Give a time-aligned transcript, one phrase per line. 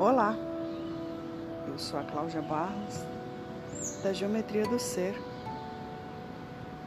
[0.00, 0.34] Olá,
[1.68, 3.04] eu sou a Cláudia Barros,
[4.02, 5.14] da Geometria do Ser,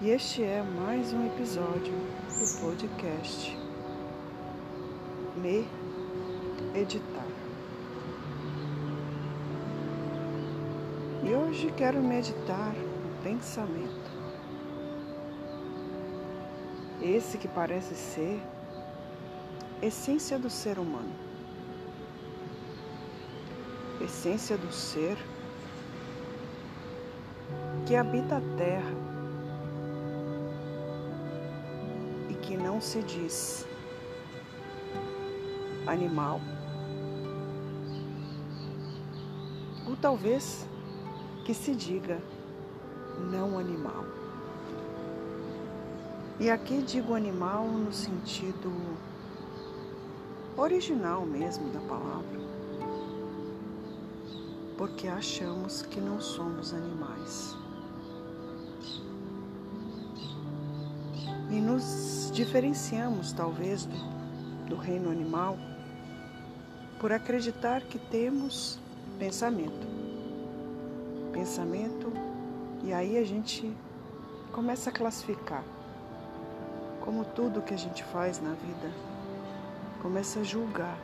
[0.00, 3.56] e este é mais um episódio do podcast
[5.36, 5.68] Me
[6.74, 7.28] Editar.
[11.22, 14.10] E hoje quero meditar o pensamento.
[17.00, 18.42] Esse que parece ser
[19.80, 21.25] essência do ser humano.
[24.00, 25.16] Essência do ser
[27.86, 28.94] que habita a terra
[32.28, 33.66] e que não se diz
[35.86, 36.40] animal.
[39.88, 40.66] Ou talvez
[41.44, 42.20] que se diga
[43.30, 44.04] não animal.
[46.38, 48.70] E aqui digo animal no sentido
[50.56, 52.40] original mesmo da palavra,
[54.76, 57.56] porque achamos que não somos animais.
[61.50, 63.96] E nos diferenciamos, talvez, do,
[64.68, 65.56] do reino animal
[67.00, 68.78] por acreditar que temos
[69.18, 69.86] pensamento.
[71.32, 72.12] Pensamento,
[72.82, 73.70] e aí a gente
[74.52, 75.62] começa a classificar
[77.00, 78.90] como tudo que a gente faz na vida
[80.02, 80.96] começa a julgar.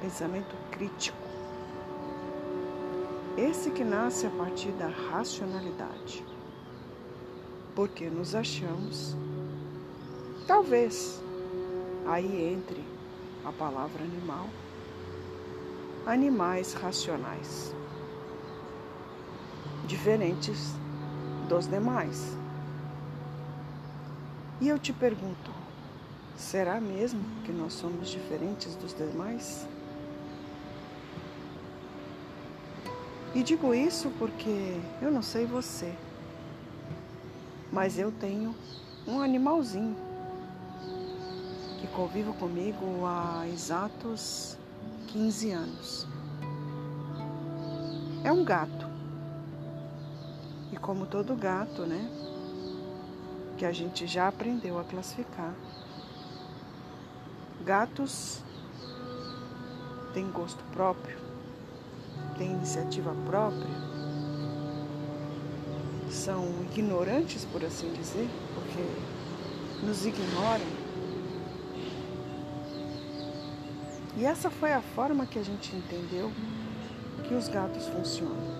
[0.00, 1.27] Pensamento crítico.
[3.38, 6.24] Esse que nasce a partir da racionalidade.
[7.74, 9.16] Porque nos achamos,
[10.46, 11.22] talvez,
[12.06, 12.82] aí entre
[13.44, 14.48] a palavra animal,
[16.04, 17.72] animais racionais,
[19.86, 20.74] diferentes
[21.48, 22.36] dos demais.
[24.60, 25.52] E eu te pergunto,
[26.38, 29.66] Será mesmo que nós somos diferentes dos demais?
[33.34, 35.94] E digo isso porque eu não sei você,
[37.72, 38.54] mas eu tenho
[39.06, 39.96] um animalzinho
[41.80, 44.56] que convive comigo há exatos
[45.08, 46.06] 15 anos.
[48.24, 48.88] É um gato.
[50.72, 52.10] E como todo gato, né?
[53.56, 55.54] Que a gente já aprendeu a classificar
[57.68, 58.42] Gatos
[60.14, 61.18] têm gosto próprio,
[62.38, 63.88] têm iniciativa própria,
[66.10, 70.88] são ignorantes, por assim dizer, porque nos ignoram.
[74.16, 76.32] E essa foi a forma que a gente entendeu
[77.26, 78.58] que os gatos funcionam.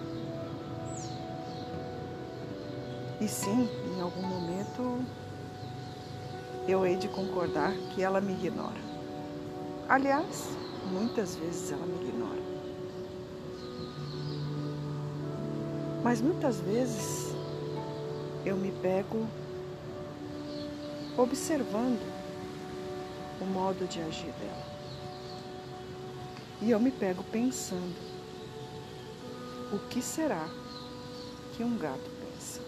[3.20, 5.04] E sim, em algum momento
[6.68, 8.78] eu hei de concordar que ela me ignora.
[9.88, 10.50] Aliás,
[10.92, 12.57] muitas vezes ela me ignora.
[16.02, 17.34] Mas muitas vezes
[18.44, 19.26] eu me pego
[21.16, 22.00] observando
[23.40, 24.66] o modo de agir dela.
[26.62, 27.96] E eu me pego pensando:
[29.72, 30.48] o que será
[31.56, 32.60] que um gato pensa?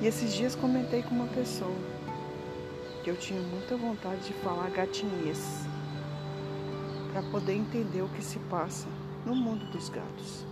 [0.00, 1.74] E esses dias comentei com uma pessoa
[3.02, 5.40] que eu tinha muita vontade de falar gatinhês
[7.12, 8.86] para poder entender o que se passa
[9.24, 10.44] no mundo dos gatos.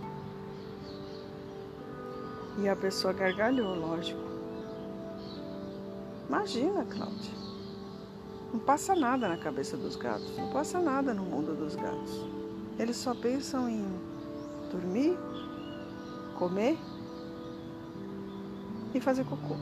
[2.59, 4.21] E a pessoa gargalhou, lógico.
[6.27, 7.31] Imagina, Cláudia.
[8.53, 12.21] Não passa nada na cabeça dos gatos, não passa nada no mundo dos gatos.
[12.77, 13.83] Eles só pensam em
[14.71, 15.17] dormir,
[16.37, 16.77] comer
[18.93, 19.55] e fazer cocô.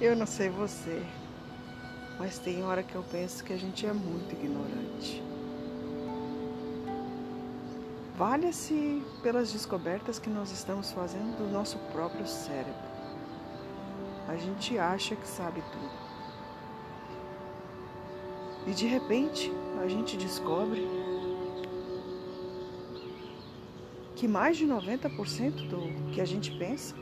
[0.00, 1.02] Eu não sei você,
[2.18, 5.22] mas tem hora que eu penso que a gente é muito ignorante.
[8.16, 12.88] Valha-se pelas descobertas que nós estamos fazendo do nosso próprio cérebro.
[14.26, 16.08] A gente acha que sabe tudo.
[18.66, 20.86] E de repente a gente descobre
[24.16, 26.96] que mais de 90% do que a gente pensa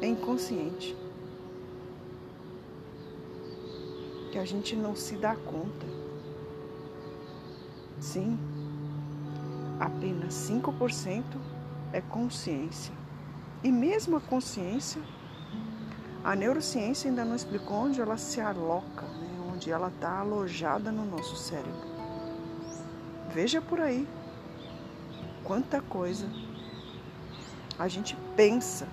[0.00, 0.96] é inconsciente.
[4.29, 5.86] que a gente não se dá conta.
[8.00, 8.38] Sim,
[9.78, 11.22] apenas 5%
[11.92, 12.94] é consciência.
[13.62, 15.02] E mesmo a consciência,
[16.24, 19.52] a neurociência ainda não explicou onde ela se aloca, né?
[19.52, 21.90] onde ela está alojada no nosso cérebro.
[23.34, 24.08] Veja por aí
[25.44, 26.26] quanta coisa
[27.78, 28.86] a gente pensa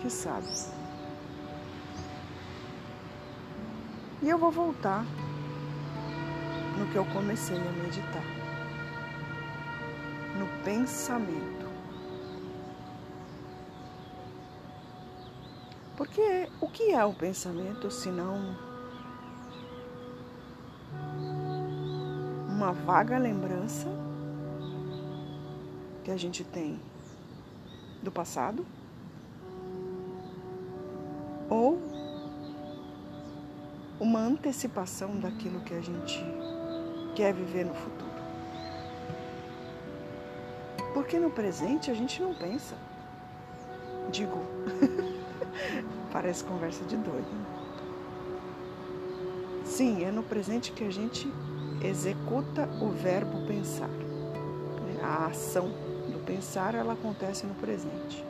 [0.00, 0.46] que sabe.
[4.24, 5.04] E eu vou voltar
[6.78, 8.24] no que eu comecei a meditar.
[10.38, 11.66] No pensamento.
[15.94, 18.56] Porque o que é o pensamento senão
[22.48, 23.88] uma vaga lembrança
[26.02, 26.80] que a gente tem
[28.02, 28.64] do passado
[34.34, 36.22] antecipação daquilo que a gente
[37.14, 38.10] quer viver no futuro.
[40.92, 42.74] Porque no presente a gente não pensa.
[44.10, 44.38] Digo,
[46.12, 47.26] parece conversa de doido.
[47.26, 47.46] Né?
[49.64, 51.32] Sim, é no presente que a gente
[51.82, 53.90] executa o verbo pensar.
[55.02, 55.68] A ação
[56.08, 58.24] do pensar ela acontece no presente.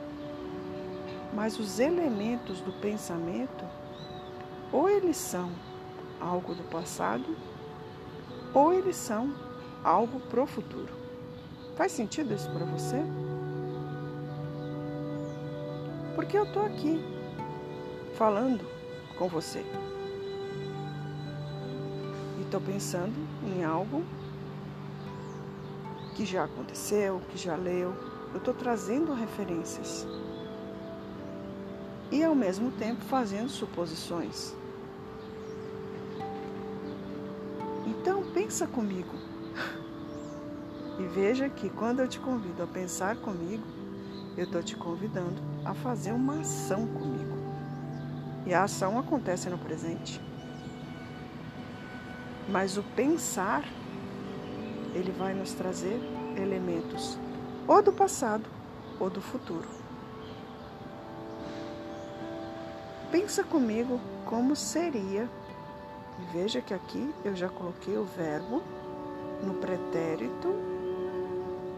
[1.33, 3.65] Mas os elementos do pensamento,
[4.71, 5.51] ou eles são
[6.19, 7.35] algo do passado,
[8.53, 9.33] ou eles são
[9.83, 10.93] algo pro futuro.
[11.75, 13.03] Faz sentido isso para você?
[16.15, 17.03] Porque eu estou aqui
[18.15, 18.65] falando
[19.17, 19.59] com você.
[22.39, 23.13] E estou pensando
[23.45, 24.03] em algo
[26.15, 27.93] que já aconteceu, que já leu.
[28.31, 30.07] Eu estou trazendo referências.
[32.09, 34.55] E ao mesmo tempo fazendo suposições.
[37.85, 38.23] Então
[38.55, 39.13] pensa comigo.
[40.97, 43.65] E veja que quando eu te convido a pensar comigo,
[44.37, 47.35] eu estou te convidando a fazer uma ação comigo.
[48.45, 50.21] E a ação acontece no presente.
[52.47, 53.65] Mas o pensar
[54.93, 55.99] ele vai nos trazer
[56.37, 57.19] elementos
[57.67, 58.45] ou do passado
[58.97, 59.67] ou do futuro.
[63.11, 65.29] Pensa comigo como seria.
[66.31, 68.63] Veja que aqui eu já coloquei o verbo
[69.43, 70.47] no pretérito,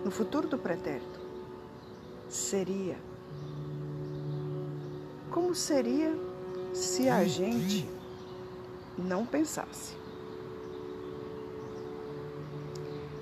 [0.03, 1.19] no futuro do pretérito.
[2.29, 2.97] Seria.
[5.31, 6.13] Como seria
[6.73, 7.87] se a gente
[8.97, 9.95] não pensasse?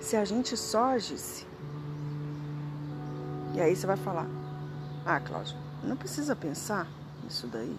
[0.05, 1.47] se a gente só agisse.
[3.55, 4.27] E aí você vai falar:
[5.03, 6.87] Ah, Cláudio, não precisa pensar
[7.23, 7.75] nisso daí.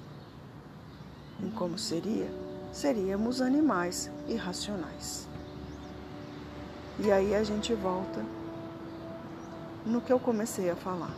[1.40, 2.28] Em como seria?
[2.76, 5.26] Seríamos animais irracionais.
[6.98, 8.22] E aí a gente volta
[9.86, 11.14] no que eu comecei a falar.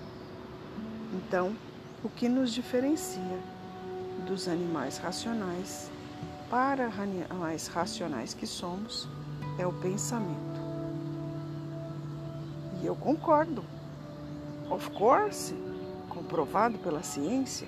[1.12, 1.56] Então,
[2.04, 3.40] o que nos diferencia
[4.24, 5.90] dos animais racionais
[6.48, 9.08] para animais racionais que somos
[9.58, 10.60] é o pensamento.
[12.80, 13.64] E eu concordo.
[14.70, 15.52] Of course,
[16.08, 17.66] comprovado pela ciência.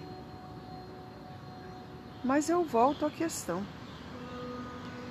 [2.22, 3.79] Mas eu volto à questão.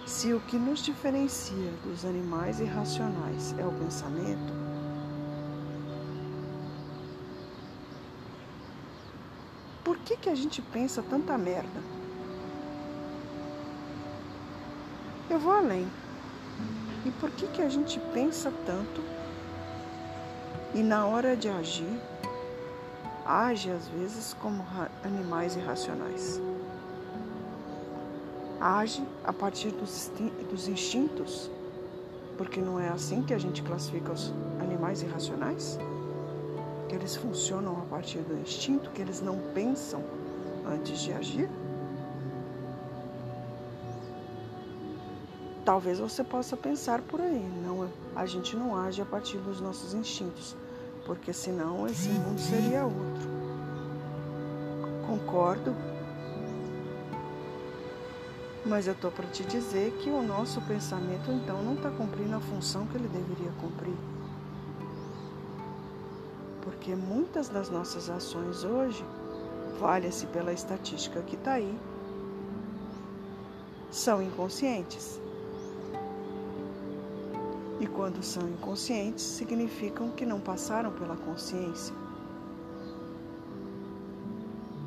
[0.10, 4.52] Se o que nos diferencia dos animais irracionais é o pensamento,
[9.84, 11.80] por que, que a gente pensa tanta merda?
[15.30, 15.88] Eu vou além.
[17.06, 19.04] E por que, que a gente pensa tanto
[20.74, 22.02] e na hora de agir,
[23.24, 24.66] age às vezes como
[25.04, 26.42] animais irracionais.
[28.62, 31.50] Age a partir dos instintos,
[32.38, 35.80] porque não é assim que a gente classifica os animais irracionais?
[36.90, 40.04] Que eles funcionam a partir do instinto, que eles não pensam
[40.68, 41.50] antes de agir?
[45.64, 49.94] Talvez você possa pensar por aí, não, a gente não age a partir dos nossos
[49.94, 50.56] instintos,
[51.06, 53.30] porque senão esse mundo seria outro.
[55.06, 55.76] Concordo,
[58.66, 62.40] mas eu estou para te dizer que o nosso pensamento então não está cumprindo a
[62.40, 63.96] função que ele deveria cumprir.
[66.62, 69.04] Porque muitas das nossas ações hoje,
[69.80, 71.78] valha-se pela estatística que está aí,
[73.90, 75.20] são inconscientes.
[77.80, 81.96] E quando são inconscientes, significam que não passaram pela consciência.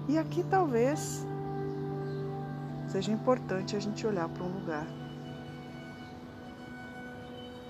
[0.09, 1.25] E aqui talvez
[2.93, 4.87] seja importante a gente olhar para um lugar.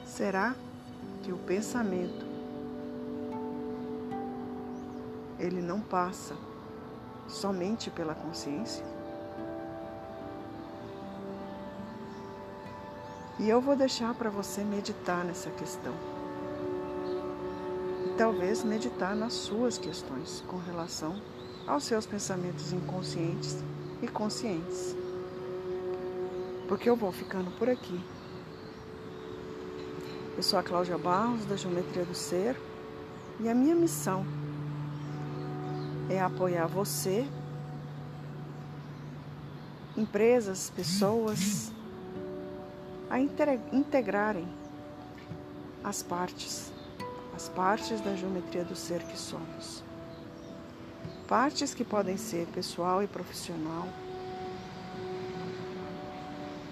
[0.05, 0.53] Será
[1.23, 2.27] que o pensamento
[5.39, 6.35] ele não passa
[7.29, 8.85] somente pela consciência?
[13.39, 15.95] E eu vou deixar para você meditar nessa questão.
[18.07, 21.15] E talvez meditar nas suas questões com relação
[21.65, 23.57] aos seus pensamentos inconscientes
[24.03, 24.97] e conscientes.
[26.73, 28.03] Porque eu vou ficando por aqui.
[30.35, 32.59] Eu sou a Cláudia Barros, da Geometria do Ser,
[33.39, 34.25] e a minha missão
[36.09, 37.29] é apoiar você,
[39.95, 41.71] empresas, pessoas,
[43.11, 44.49] a integrarem
[45.85, 46.73] as partes,
[47.37, 49.85] as partes da geometria do ser que somos.
[51.29, 53.87] Partes que podem ser pessoal e profissional,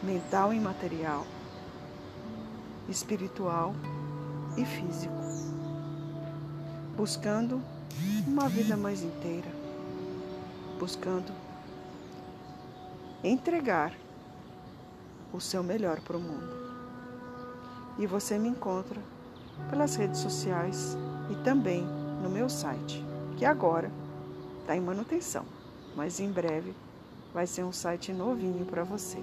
[0.02, 1.26] mental e material,
[2.88, 3.74] espiritual
[4.56, 5.14] e físico,
[6.96, 7.60] buscando
[8.26, 9.48] uma vida mais inteira,
[10.78, 11.30] buscando
[13.22, 13.92] entregar
[15.34, 16.58] o seu melhor para o mundo.
[17.98, 18.98] E você me encontra
[19.68, 20.96] pelas redes sociais
[21.30, 21.84] e também
[22.22, 23.04] no meu site,
[23.36, 23.90] que agora
[24.62, 25.44] está em manutenção,
[25.94, 26.74] mas em breve
[27.34, 29.22] vai ser um site novinho para você